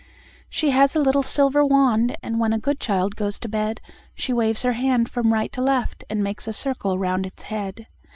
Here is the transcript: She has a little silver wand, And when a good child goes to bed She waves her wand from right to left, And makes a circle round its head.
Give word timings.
She 0.49 0.71
has 0.71 0.95
a 0.95 0.99
little 0.99 1.21
silver 1.21 1.63
wand, 1.63 2.17
And 2.23 2.39
when 2.39 2.53
a 2.53 2.57
good 2.57 2.79
child 2.79 3.15
goes 3.15 3.39
to 3.39 3.47
bed 3.47 3.79
She 4.15 4.33
waves 4.33 4.63
her 4.63 4.73
wand 4.81 5.11
from 5.11 5.31
right 5.31 5.51
to 5.51 5.61
left, 5.61 6.05
And 6.09 6.23
makes 6.23 6.47
a 6.47 6.53
circle 6.53 6.97
round 6.97 7.27
its 7.27 7.43
head. 7.43 7.85